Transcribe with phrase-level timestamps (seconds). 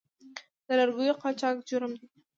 [0.65, 2.07] د لرګیو قاچاق جرم دی